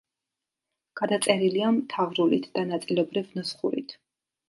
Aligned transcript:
გადაწერილია 1.01 1.69
მთავრულით 1.77 2.51
და 2.59 2.67
ნაწილობრივ 2.73 3.33
ნუსხურით. 3.41 3.99